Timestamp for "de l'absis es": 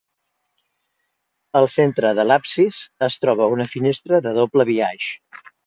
2.21-3.19